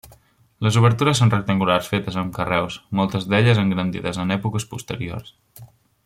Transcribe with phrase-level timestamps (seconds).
[0.67, 5.35] Les obertures són rectangulars fetes amb carreus, moltes d'elles engrandides en èpoques posteriors.